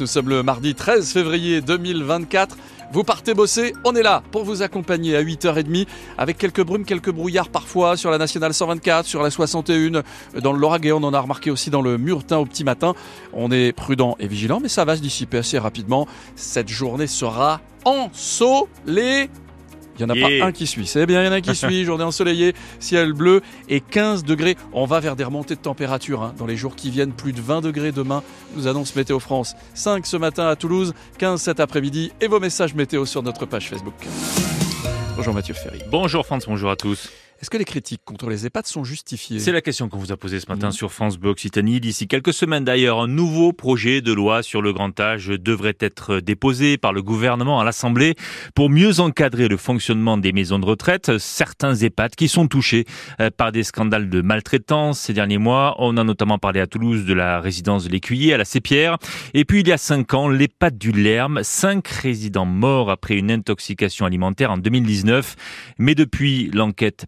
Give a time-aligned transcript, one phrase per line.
[0.00, 2.56] nous sommes le mardi 13 février 2024.
[2.92, 5.86] Vous partez bosser, on est là pour vous accompagner à 8h30
[6.18, 10.02] avec quelques brumes, quelques brouillards parfois sur la nationale 124, sur la 61,
[10.40, 12.94] dans le on en a remarqué aussi dans le Murtin au petit matin.
[13.32, 16.06] On est prudent et vigilant, mais ça va se dissiper assez rapidement.
[16.36, 19.30] Cette journée sera ensoleillée
[19.98, 20.86] il n'y en a pas un qui suit.
[20.86, 21.84] C'est bien, il y en a un qui suit.
[21.84, 24.56] Journée ensoleillée, ciel bleu et 15 degrés.
[24.72, 26.34] On va vers des remontées de température hein.
[26.38, 27.12] dans les jours qui viennent.
[27.12, 28.22] Plus de 20 degrés demain,
[28.56, 29.54] nous annonce Météo France.
[29.74, 32.12] 5 ce matin à Toulouse, 15 cet après-midi.
[32.20, 33.94] Et vos messages météo sur notre page Facebook.
[35.16, 35.80] Bonjour Mathieu Ferry.
[35.90, 37.10] Bonjour France, bonjour à tous.
[37.38, 39.40] Est-ce que les critiques contre les EHPAD sont justifiées?
[39.40, 40.72] C'est la question qu'on vous a posée ce matin mmh.
[40.72, 41.80] sur France Bleu Occitanie.
[41.80, 46.20] D'ici quelques semaines d'ailleurs, un nouveau projet de loi sur le grand âge devrait être
[46.20, 48.14] déposé par le gouvernement à l'Assemblée
[48.54, 51.18] pour mieux encadrer le fonctionnement des maisons de retraite.
[51.18, 52.86] Certains EHPAD qui sont touchés
[53.20, 55.74] euh, par des scandales de maltraitance ces derniers mois.
[55.78, 58.96] On a notamment parlé à Toulouse de la résidence de l'Écuyer à la Sépierre.
[59.34, 63.30] Et puis il y a cinq ans, l'EHPAD du Lerme, cinq résidents morts après une
[63.30, 65.36] intoxication alimentaire en 2019.
[65.78, 67.04] Mais depuis l'enquête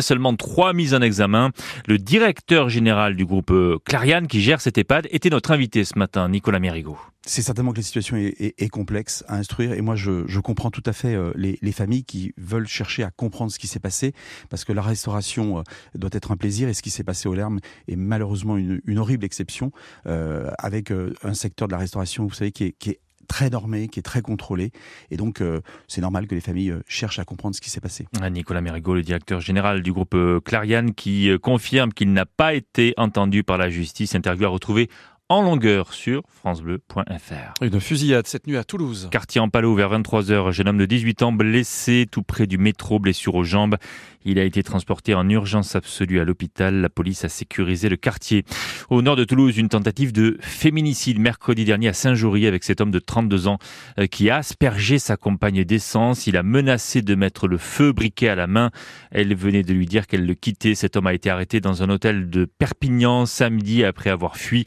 [0.00, 1.50] seulement trois mises en examen.
[1.86, 5.98] Le directeur général du groupe euh, Clariane qui gère cet EHPAD était notre invité ce
[5.98, 6.98] matin, Nicolas Mérigot.
[7.26, 10.94] C'est certainement que la situation est, complexe à instruire et moi je, comprends tout à
[10.94, 14.14] fait euh, les, familles qui veulent chercher à comprendre ce qui s'est passé
[14.48, 15.62] parce que la restauration euh,
[15.94, 19.24] doit être un plaisir et ce qui s'est passé au Lerme est malheureusement une, horrible
[19.24, 19.72] exception
[20.04, 20.90] avec
[21.22, 24.02] un secteur de la restauration, vous savez, qui est, qui est très normé, qui est
[24.02, 24.72] très contrôlé.
[25.10, 27.80] Et donc, euh, c'est normal que les familles euh, cherchent à comprendre ce qui s'est
[27.80, 28.06] passé.
[28.20, 32.54] Ah, Nicolas Mérigot, le directeur général du groupe euh, Clariane, qui confirme qu'il n'a pas
[32.54, 34.14] été entendu par la justice.
[34.14, 34.88] Interview à retrouver
[35.30, 37.62] en longueur sur francebleu.fr.
[37.62, 39.08] Une fusillade cette nuit à Toulouse.
[39.12, 40.52] Quartier en Palo vers 23h.
[40.52, 43.76] Jeune homme de 18 ans blessé tout près du métro, blessure aux jambes.
[44.24, 46.80] Il a été transporté en urgence absolue à l'hôpital.
[46.80, 48.44] La police a sécurisé le quartier.
[48.88, 52.90] Au nord de Toulouse, une tentative de féminicide mercredi dernier à Saint-Jory avec cet homme
[52.90, 53.58] de 32 ans
[53.98, 56.26] euh, qui a aspergé sa compagne d'essence.
[56.26, 58.70] Il a menacé de mettre le feu briquet à la main.
[59.10, 60.74] Elle venait de lui dire qu'elle le quittait.
[60.74, 64.64] Cet homme a été arrêté dans un hôtel de Perpignan samedi après avoir fui.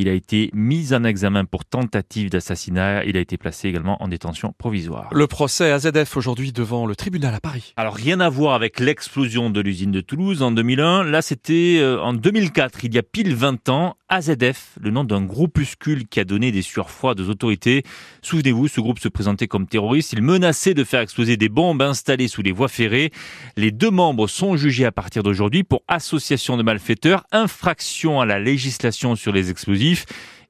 [0.00, 3.04] Il a été mis en examen pour tentative d'assassinat.
[3.04, 5.08] Il a été placé également en détention provisoire.
[5.12, 7.74] Le procès AZF aujourd'hui devant le tribunal à Paris.
[7.76, 11.02] Alors rien à voir avec l'explosion de l'usine de Toulouse en 2001.
[11.02, 13.96] Là, c'était euh, en 2004, il y a pile 20 ans.
[14.08, 17.82] AZF, le nom d'un groupuscule qui a donné des sueurs froides aux autorités.
[18.22, 20.12] Souvenez-vous, ce groupe se présentait comme terroriste.
[20.12, 23.10] Il menaçait de faire exploser des bombes installées sous les voies ferrées.
[23.56, 28.38] Les deux membres sont jugés à partir d'aujourd'hui pour association de malfaiteurs, infraction à la
[28.38, 30.06] législation sur les explosifs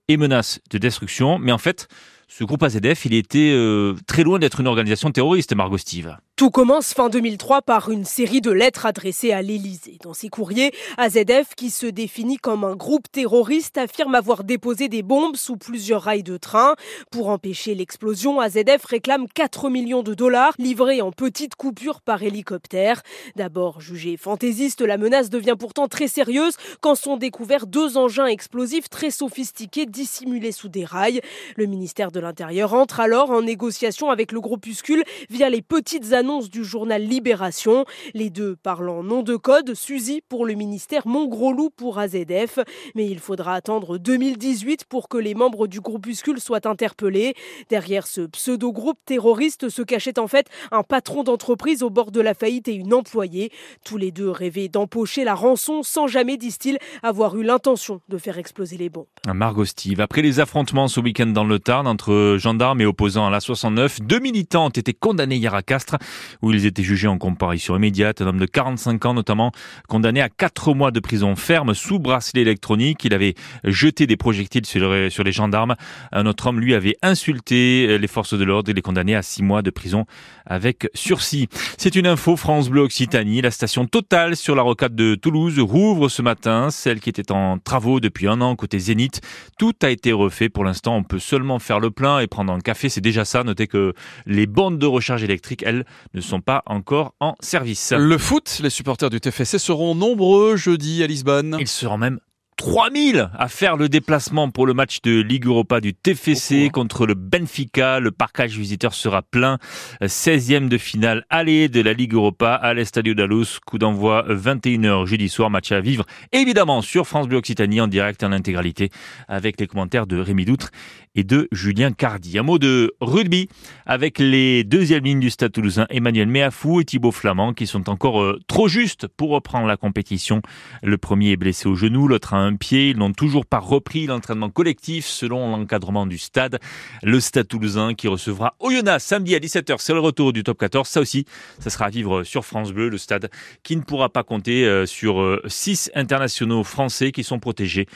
[0.09, 1.39] et menaces de destruction.
[1.39, 1.89] Mais en fait,
[2.29, 6.17] ce groupe AZF, il était euh, très loin d'être une organisation terroriste, Margot Steve.
[6.39, 9.99] Tout commence fin 2003 par une série de lettres adressées à l'Élysée.
[10.05, 15.03] Dans ces courriers, AZF, qui se définit comme un groupe terroriste, affirme avoir déposé des
[15.03, 16.77] bombes sous plusieurs rails de train.
[17.11, 23.03] Pour empêcher l'explosion, AZF réclame 4 millions de dollars livrés en petites coupures par hélicoptère.
[23.35, 28.89] D'abord jugée fantaisiste, la menace devient pourtant très sérieuse quand sont découverts deux engins explosifs
[28.89, 31.21] très sophistiqués dissimulés sous des rails.
[31.57, 36.28] Le ministère de l'Intérieur entre alors en négociation avec le groupuscule via les petites annonces
[36.29, 37.87] du journal Libération.
[38.13, 42.59] Les deux parlant nom de code, Suzy pour le ministère, Montgrosloup pour AZF.
[42.95, 47.35] Mais il faudra attendre 2018 pour que les membres du groupuscule soient interpellés.
[47.71, 52.35] Derrière ce pseudo-groupe terroriste se cachait en fait un patron d'entreprise au bord de la
[52.35, 53.51] faillite et une employée.
[53.83, 58.37] Tous les deux rêvaient d'empocher la rançon sans jamais, disent-ils, avoir eu l'intention de faire
[58.37, 59.07] exploser les bombes.
[59.27, 63.31] Margot Steve, après les affrontements ce week-end dans le Tarn entre gendarmes et opposants à
[63.31, 65.97] la 69, deux militants ont été condamnés hier à Castres
[66.43, 68.21] où ils étaient jugés en comparution immédiate.
[68.21, 69.53] Un homme de 45 ans notamment,
[69.89, 73.05] condamné à 4 mois de prison ferme sous bracelet électronique.
[73.05, 73.35] Il avait
[73.65, 75.77] jeté des projectiles sur, les gendarmes.
[76.13, 78.71] Un autre homme, lui, avait insulté les forces de l'ordre.
[78.71, 80.07] Il est condamné à 6 mois de prison
[80.47, 81.49] avec sursis.
[81.77, 83.41] C'est une info France Bleu Occitanie.
[83.43, 87.59] La station Total sur la rocade de Toulouse rouvre ce matin, celle qui était en
[87.59, 89.21] travaux depuis un an côté Zénith.
[89.59, 90.49] Tout a été refait.
[90.49, 92.89] Pour l'instant, on peut seulement faire le plein et prendre un café.
[92.89, 93.45] C'est déjà ça.
[93.45, 93.95] Notez que
[94.27, 95.85] les bandes de recharge électrique, elles,
[96.15, 97.93] ne sont pas encore en service.
[97.93, 101.57] Le foot, les supporters du TFC seront nombreux jeudi à Lisbonne.
[101.59, 102.21] Ils seront même
[102.59, 107.15] 3000 à faire le déplacement pour le match de Ligue Europa du TFC contre le
[107.15, 108.01] Benfica.
[108.01, 109.59] Le parcage visiteur sera plein.
[110.03, 113.61] 16e de finale aller de la Ligue Europa à l'Estadio Dalus.
[113.65, 115.51] Coup d'envoi 21h jeudi soir.
[115.51, 118.91] Match à vivre évidemment sur France Bleu Occitanie en direct en intégralité
[119.29, 120.71] avec les commentaires de Rémi Doutre
[121.15, 122.39] et de Julien Cardi.
[122.39, 123.49] Un mot de rugby
[123.87, 128.23] avec les deuxièmes lignes du Stade toulousain, Emmanuel Méafou et Thibaut Flamand, qui sont encore
[128.23, 130.43] euh, trop justes pour reprendre la compétition.
[130.83, 132.91] Le premier est blessé au genou, l'autre a un pied.
[132.91, 136.59] Ils n'ont toujours pas repris l'entraînement collectif selon l'encadrement du stade.
[137.03, 139.77] Le Stade toulousain qui recevra Oyonnax samedi à 17h.
[139.79, 140.89] C'est le retour du top 14.
[140.89, 141.25] Ça aussi,
[141.59, 142.89] ça sera à vivre sur France Bleu.
[142.89, 143.31] Le stade
[143.63, 147.87] qui ne pourra pas compter euh, sur euh, six internationaux français qui sont protégés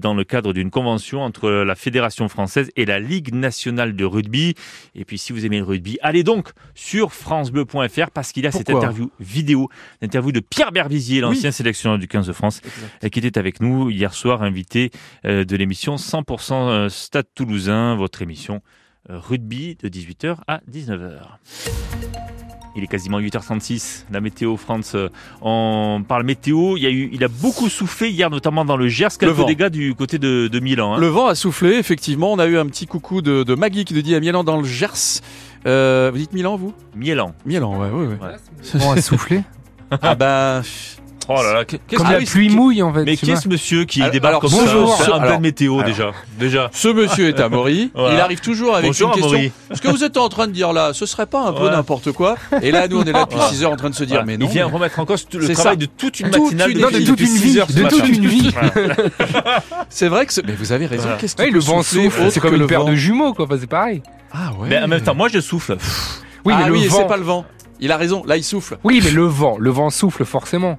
[0.00, 4.54] dans le cadre d'une convention entre la Fédération française et la Ligue nationale de rugby.
[4.94, 8.52] Et puis si vous aimez le rugby, allez donc sur francebleu.fr parce qu'il y a
[8.52, 9.68] cette interview vidéo,
[10.00, 12.60] l'interview de Pierre Berbizier, l'ancien sélectionneur du 15 de France,
[13.10, 14.90] qui était avec nous hier soir, invité
[15.26, 18.62] euh, de l'émission 100% euh, Stade Toulousain, votre émission
[19.10, 21.18] euh, rugby de 18h à 19h.
[22.76, 24.04] Il est quasiment 8h36.
[24.12, 24.94] La météo France,
[25.42, 26.76] on parle météo.
[26.76, 29.18] Il, y a eu, il a beaucoup soufflé hier, notamment dans le Gers.
[29.18, 30.94] Quelques dégâts du côté de, de Milan.
[30.94, 31.00] Hein.
[31.00, 32.32] Le vent a soufflé, effectivement.
[32.32, 34.58] On a eu un petit coucou de, de Maggie qui nous dit à Milan dans
[34.58, 35.22] le Gers.
[35.66, 36.72] Euh, vous dites Milan, vous?
[36.94, 37.34] Milan.
[37.44, 38.18] Milan, ouais, ouais, ouais.
[38.20, 38.36] ouais.
[38.74, 39.42] Le vent a soufflé?
[39.90, 40.62] Ah bah...
[41.30, 43.04] Oh là là, comme ah, la pluie mouille en fait.
[43.04, 45.40] Mais qui est ce monsieur qui alors, débarque alors, comme bonjour, ça en alors, pleine
[45.42, 46.70] météo déjà Déjà.
[46.72, 47.90] Ce monsieur est Amaury.
[47.94, 48.14] voilà.
[48.14, 49.50] Il arrive toujours avec bonjour, une question.
[49.74, 51.70] Ce que vous êtes en train de dire là, ce serait pas un peu ouais.
[51.70, 54.04] n'importe quoi Et là, nous, on est là depuis 6 heures en train de se
[54.04, 54.24] dire, voilà.
[54.24, 54.46] mais non.
[54.46, 55.76] Il vient remettre en cause le travail ça.
[55.76, 57.54] de toute une toute matinale une, de, toute une vie.
[57.54, 58.50] De toute une vie.
[59.90, 61.10] C'est vrai que mais vous avez raison.
[61.20, 62.30] Qu'est-ce oui, le vent souffle.
[62.30, 63.46] C'est comme une paire de jumeaux, quoi.
[63.60, 64.02] c'est pareil.
[64.32, 64.68] Ah ouais.
[64.70, 65.76] Mais en même temps, moi, je souffle.
[66.46, 66.98] Oui, mais ah le oui, vent.
[66.98, 67.44] c'est pas le vent.
[67.80, 68.22] Il a raison.
[68.26, 68.78] Là, il souffle.
[68.84, 70.78] Oui, mais le vent, le vent souffle forcément.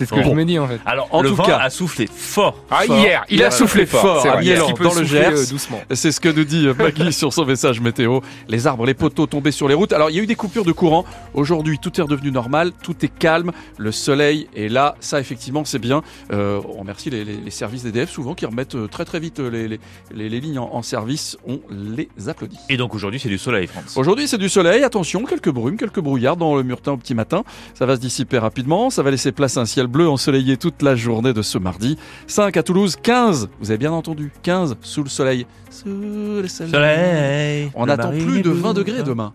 [0.00, 0.30] C'est ce que Bon.
[0.30, 0.80] je me dis en fait.
[0.86, 2.64] Alors, En le tout vent cas- a soufflé fort.
[2.70, 2.96] Ah, fort.
[2.96, 4.00] hier, il Il a a soufflé fort.
[4.00, 4.40] fort c'est à.
[4.40, 5.32] Milan, Il peut dans le Gers.
[5.36, 5.78] euh, doucement.
[5.92, 8.20] C'est ce que nous dit Maggie sur son message météo.
[8.48, 9.92] Les arbres, les poteaux tombés sur les routes.
[9.92, 11.04] Alors, il y a eu des coupures de courant.
[11.34, 12.72] Aujourd'hui, tout est redevenu normal.
[12.82, 13.52] Tout est calme.
[13.76, 14.94] Le soleil est là.
[15.00, 16.00] Ça, effectivement, c'est bien.
[16.32, 19.38] Euh, on remercie les, les- les services d'EDF, souvent, qui remettent euh, très, très vite
[19.40, 19.80] euh, les, les-
[20.14, 21.36] les- les lignes en, en service.
[21.46, 22.56] On les applaudit.
[22.70, 23.96] Et donc aujourd'hui, c'est du soleil, France.
[23.98, 24.82] Aujourd'hui, c'est du soleil.
[24.82, 27.44] Attention, quelques brumes, quelques brouillards dans le Murtin au petit matin.
[27.74, 28.88] Ça va se dissiper rapidement.
[28.88, 31.98] Ça va laisser place à un ciel bleu ensoleillé toute la journée de ce mardi.
[32.26, 33.48] 5 à Toulouse, 15.
[33.60, 34.32] Vous avez bien entendu.
[34.42, 35.46] 15 sous le soleil.
[35.70, 36.72] Sous le soleil.
[36.72, 37.70] Soleil.
[37.74, 38.60] On attend plus de bleue.
[38.60, 39.32] 20 degrés demain.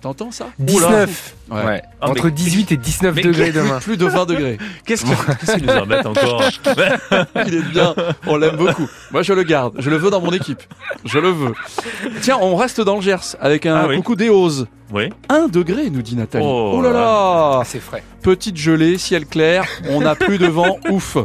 [0.00, 1.34] T'entends ça 19.
[1.50, 1.56] Ouais.
[1.64, 1.82] Ouais.
[2.00, 3.80] Ah, mais- Entre 18 et 19 mais- degrés demain.
[3.80, 4.56] plus de 20 degrés.
[4.86, 6.44] Qu'est-ce que- qu'est-ce qu'ils nous mettent encore
[7.46, 7.94] Il est bien.
[8.28, 8.86] On l'aime beaucoup.
[9.10, 9.74] Moi, je le garde.
[9.80, 10.62] Je le veux dans mon équipe.
[11.04, 11.52] Je le veux.
[12.22, 13.96] Tiens, on reste dans le Gers avec un Ah oui.
[13.96, 14.68] coucou des Oses.
[14.92, 15.08] Oui.
[15.28, 16.44] 1 degré, nous dit Nathalie.
[16.46, 18.04] Oh Oh là là là Ah, c'est frais.
[18.22, 21.16] Petite gelée, ciel clair, on n'a plus de vent, ouf.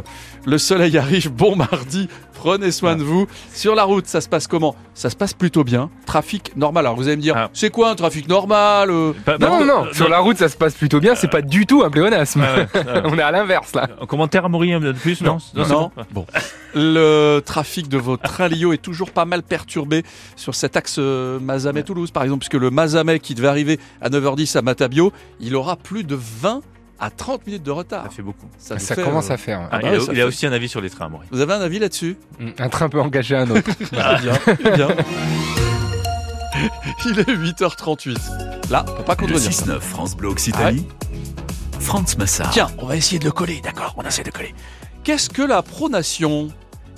[0.46, 2.08] Le soleil arrive, bon mardi,
[2.44, 3.26] prenez soin de vous.
[3.54, 4.76] Sur la route, ça se passe comment?
[4.92, 5.88] Ça se passe plutôt bien.
[6.04, 6.84] Trafic normal.
[6.84, 7.48] Alors vous allez me dire, Ah.
[7.54, 9.12] c'est quoi un trafic normal euh?
[9.24, 9.84] Pas- Non, pas- non, non.
[9.86, 11.14] euh, Sur la route, ça se passe plutôt bien.
[11.14, 12.44] C'est pas du tout un pléonasme.
[13.04, 13.88] On est à l'inverse là.
[14.00, 15.64] Un commentaire à un peu plus Non, Non.
[15.66, 15.90] bon.
[16.12, 16.26] Bon.
[16.74, 20.02] Le trafic de votre train Lio est toujours pas mal perturbé
[20.36, 24.58] sur cet axe euh, Mazamet-Toulouse, par exemple, puisque le Mazamet qui devait arriver à 9h10
[24.58, 26.60] à Matabio, il aura plus de 20
[26.98, 28.04] à 30 minutes de retard.
[28.04, 28.46] Ça fait beaucoup.
[28.58, 29.60] Ça, fait, commence euh, à faire.
[29.60, 29.66] ouais.
[29.70, 31.26] Ah, bah il ouais, a, ça il a aussi un avis sur les trains, Maury.
[31.30, 32.16] Vous avez un avis là-dessus?
[32.58, 33.70] Un train peut engager un autre.
[33.96, 34.32] Ah, bien,
[34.74, 34.88] bien.
[37.06, 38.70] Il est 8h38.
[38.70, 39.50] Là, on peut pas Le contredire.
[39.50, 40.86] 6-9 France Bleu Occitanie.
[41.80, 42.50] France Massard.
[42.50, 44.54] Tiens, on va essayer de le coller, d'accord On essaie de coller.
[45.02, 46.48] Qu'est-ce que la pronation?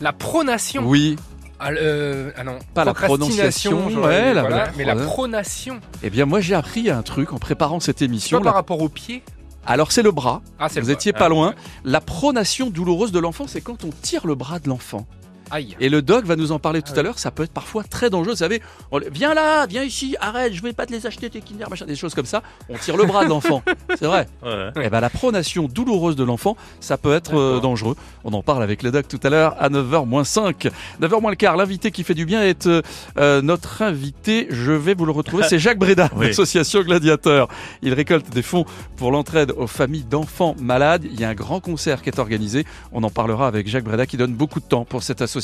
[0.00, 0.82] La pronation?
[0.87, 1.16] Oui.
[1.58, 2.58] Ah, euh, ah non.
[2.75, 5.81] Pas la prononciation, ouais, voilà, la mais la pronation.
[6.02, 8.38] Eh bien, moi, j'ai appris un truc en préparant cette émission.
[8.38, 9.22] pas par rapport au pied
[9.66, 10.42] Alors, c'est le bras.
[10.58, 11.18] Ah, Vous le étiez bras.
[11.20, 11.54] pas Ah, loin.
[11.84, 15.06] La pronation douloureuse de l'enfant, c'est quand on tire le bras de l'enfant.
[15.50, 15.76] Aïe.
[15.81, 17.19] Et le doc va nous en parler tout Ah à l'heure.
[17.19, 18.32] Ça peut être parfois très dangereux.
[18.32, 18.60] Vous savez,
[18.90, 21.87] on viens là, viens ici, arrête, je vais pas te les acheter tes Kinder, machin,
[21.87, 22.42] des choses comme ça.
[22.68, 23.62] On tire le bras de l'enfant.
[23.99, 24.26] C'est vrai.
[24.42, 24.70] Ouais.
[24.82, 27.97] Eh ben, la pronation douloureuse de l'enfant, ça peut être euh, dangereux.
[28.25, 30.70] On en parle avec le doc tout à l'heure à 9h-5.
[31.00, 32.82] 9h moins le quart, l'invité qui fait du bien est euh,
[33.18, 34.49] euh, notre invité.
[34.50, 35.44] Je vais vous le retrouver.
[35.49, 36.26] C'est Jacques Breda, Oui.
[36.28, 37.49] l'association Gladiateur.
[37.82, 38.64] Il récolte des fonds
[38.97, 41.04] pour l'entraide aux familles d'enfants malades.
[41.04, 42.64] Il y a un grand concert qui est organisé.
[42.92, 45.36] On en parlera avec Jacques Breda qui donne beaucoup de temps pour cette association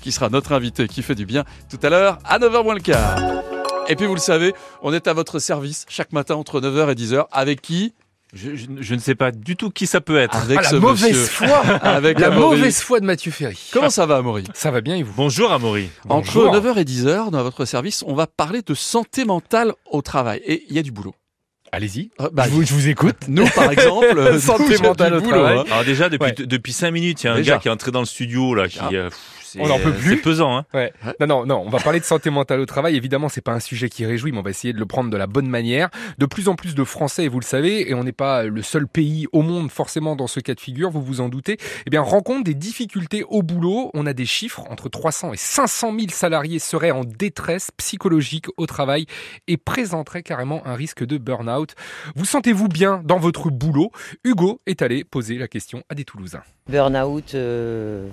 [0.00, 2.80] qui sera notre invité qui fait du bien tout à l'heure à 9h moins le
[2.80, 3.18] quart.
[3.88, 4.52] Et puis vous le savez,
[4.82, 7.94] on est à votre service chaque matin entre 9h et 10h avec qui?
[8.34, 10.36] Je, je- je ne sais pas du tout qui ça peut être.
[10.36, 11.46] Avec Ah, ce la mauvaise monsieur.
[11.46, 12.56] foi Avec La Amaury.
[12.58, 13.56] mauvaise foi de Mathieu Ferry.
[13.72, 14.42] Comment ça va, Amaury?
[14.52, 15.12] Ça va bien et vous?
[15.16, 15.88] Bonjour Amaury.
[16.08, 16.52] Entre Bonjour.
[16.56, 20.40] 9h et 10h, dans votre service, on va parler de santé mentale au travail.
[20.44, 21.14] Et il y a du boulot.
[21.76, 22.08] Allez-y.
[22.22, 23.16] Euh, bah, je, vous, je vous écoute.
[23.28, 25.58] Nous, par exemple, euh, Santé mentale au boulot, travail.
[25.58, 25.64] hein.
[25.70, 26.46] Alors déjà depuis Ouais.
[26.46, 27.52] depuis cinq minutes, il y a un Déjà.
[27.52, 28.88] gars qui est entré dans le studio là, qui Ah.
[28.94, 29.18] euh, pff,
[29.58, 30.16] On n'en peut euh, plus.
[30.16, 30.56] C'est pesant.
[30.56, 30.66] Hein.
[30.74, 30.92] Ouais.
[31.20, 31.62] Non, non, non.
[31.66, 32.96] On va parler de santé mentale au travail.
[32.96, 35.16] Évidemment, c'est pas un sujet qui réjouit, mais on va essayer de le prendre de
[35.16, 35.88] la bonne manière.
[36.18, 38.62] De plus en plus de Français, et vous le savez, et on n'est pas le
[38.62, 41.90] seul pays au monde forcément dans ce cas de figure, vous vous en doutez, eh
[41.90, 43.90] bien, rencontre des difficultés au boulot.
[43.94, 48.66] On a des chiffres entre 300 et 500 000 salariés seraient en détresse psychologique au
[48.66, 49.06] travail
[49.48, 51.74] et présenteraient carrément un risque de burn-out.
[52.14, 53.90] Vous sentez-vous bien dans votre boulot?
[54.24, 56.42] Hugo est allé poser la question à des Toulousains.
[56.68, 58.08] Burnout, euh,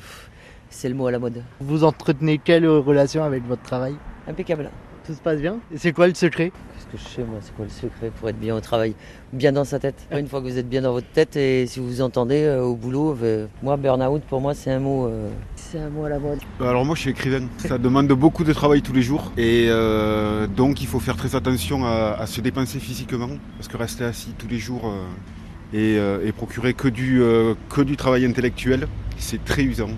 [0.73, 1.43] c'est le mot à la mode.
[1.61, 3.95] Vous entretenez quelle relation avec votre travail?
[4.27, 4.69] Impeccable.
[5.05, 5.57] Tout se passe bien?
[5.73, 6.51] Et c'est quoi le secret?
[6.51, 7.39] Qu'est-ce que je sais moi?
[7.41, 8.95] C'est quoi le secret pour être bien au travail?
[9.33, 10.07] Bien dans sa tête.
[10.11, 12.61] Une fois que vous êtes bien dans votre tête et si vous vous entendez euh,
[12.61, 16.09] au boulot, euh, moi burn-out pour moi c'est un mot, euh, c'est un mot à
[16.09, 16.39] la mode.
[16.61, 20.47] Alors moi je suis écrivain, ça demande beaucoup de travail tous les jours et euh,
[20.47, 24.33] donc il faut faire très attention à, à se dépenser physiquement parce que rester assis
[24.37, 28.87] tous les jours euh, et, euh, et procurer que du, euh, que du travail intellectuel,
[29.17, 29.89] c'est très usant.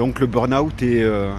[0.00, 1.30] Donc le burn-out est, euh,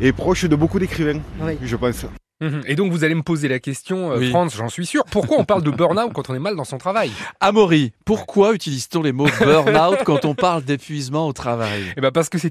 [0.00, 1.58] est proche de beaucoup d'écrivains, Oui.
[1.64, 2.06] je pense.
[2.40, 2.62] Mhm.
[2.66, 4.30] Et donc vous allez me poser la question, euh, Oui.
[4.30, 6.78] Franz, j'en suis sûr, pourquoi on parle de burn-out quand on est mal dans son
[6.78, 11.82] travail Amaury, pourquoi utilise-t-on les mots burn-out quand on parle d'épuisement au travail?
[11.96, 12.44] Eh ben parce que c'est